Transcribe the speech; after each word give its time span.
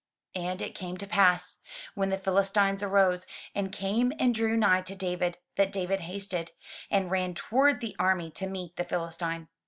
And 0.33 0.63
it 0.63 0.73
came 0.73 0.97
to 0.97 1.05
pass, 1.05 1.59
when 1.93 2.09
the 2.09 2.17
Philistine 2.17 2.75
arose, 2.81 3.27
and 3.53 3.71
came 3.71 4.11
and 4.17 4.33
drew 4.33 4.57
nigh 4.57 4.81
to 4.81 4.95
David, 4.95 5.37
that 5.57 5.71
David 5.71 5.99
hasted, 5.99 6.53
and 6.89 7.11
ran 7.11 7.35
toward 7.35 7.81
the 7.81 7.95
army 7.99 8.31
to 8.31 8.47
meet 8.49 8.77
the 8.77 8.83
Philistine. 8.83 9.47